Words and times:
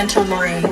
Memento 0.00 0.24
Mori. 0.24 0.69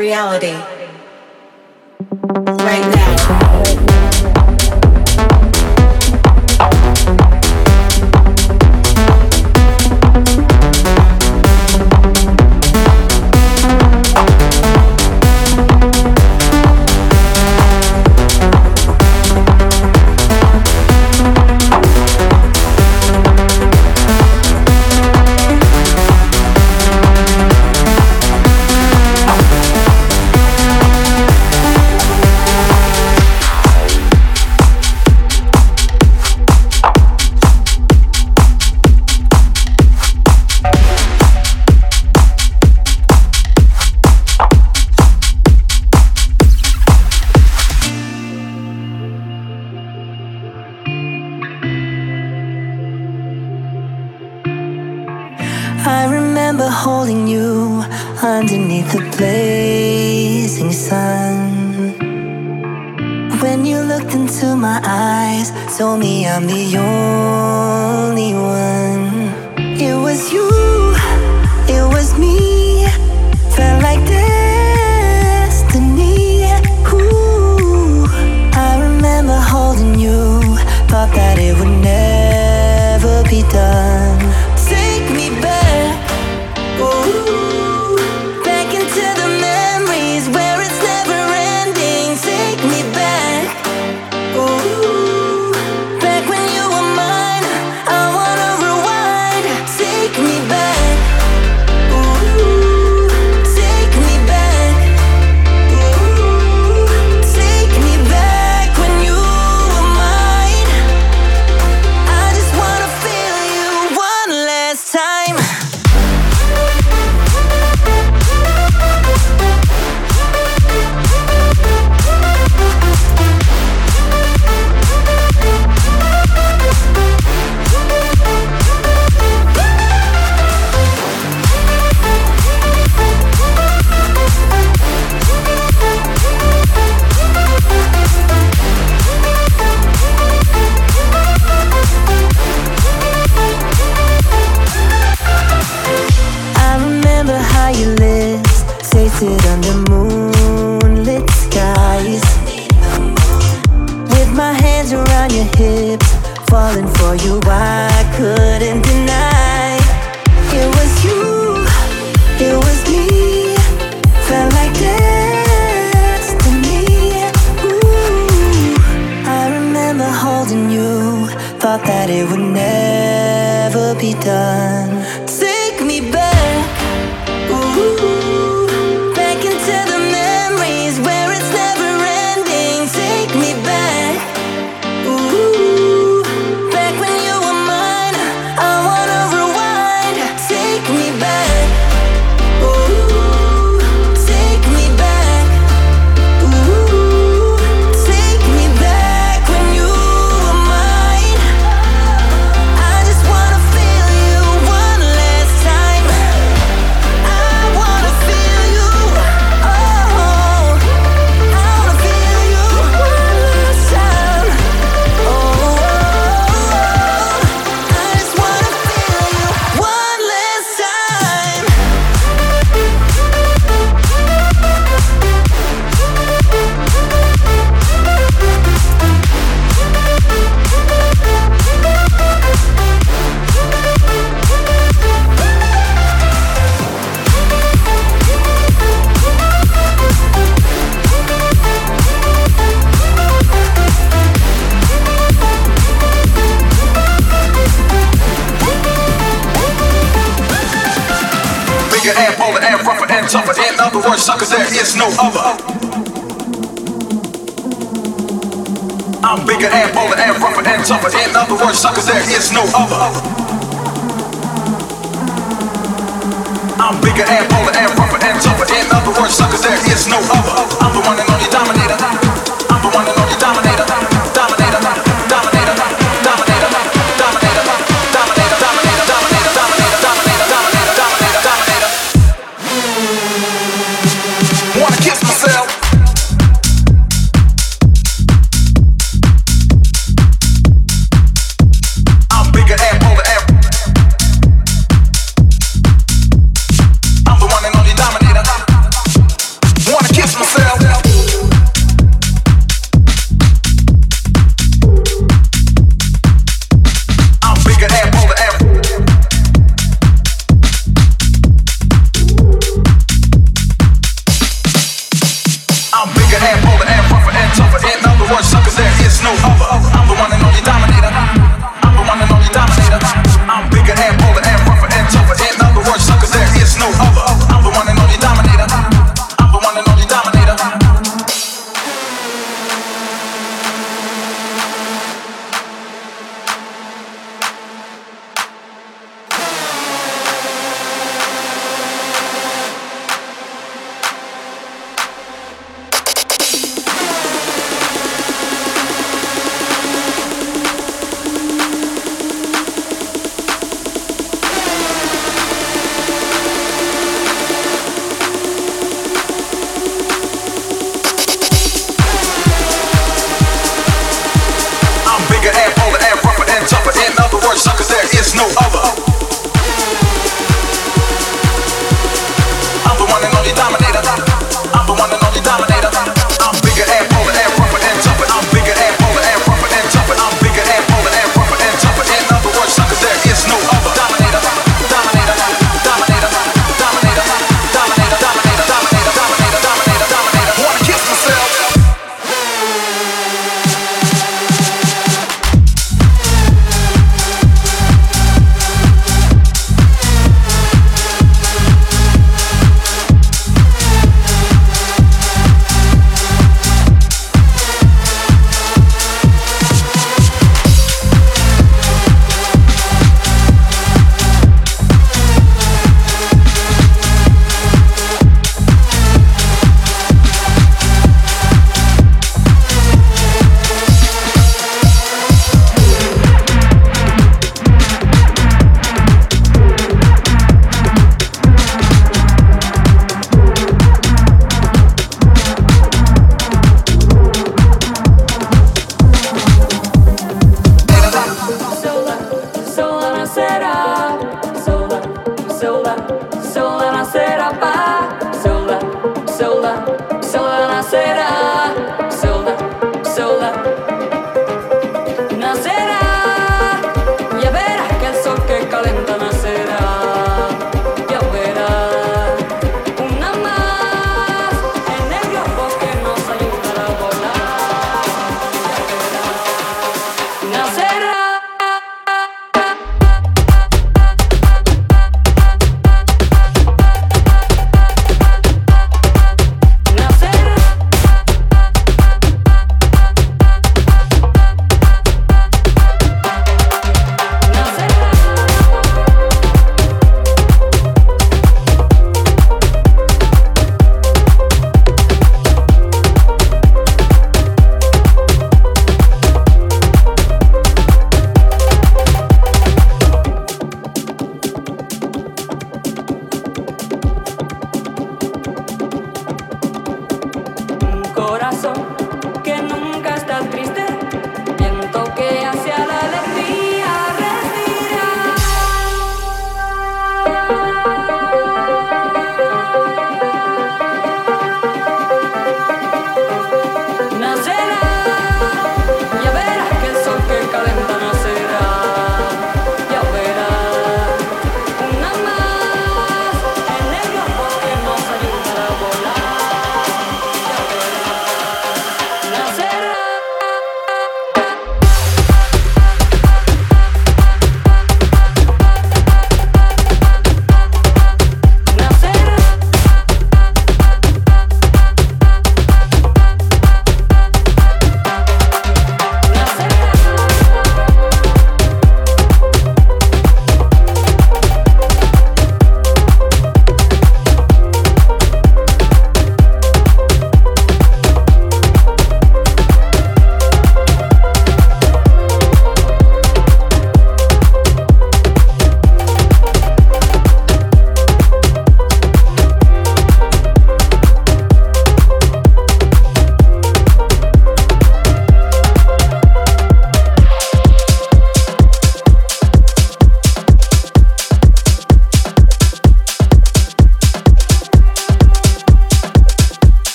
Reality. 0.00 0.54
Right 2.64 2.94
now. 2.94 3.09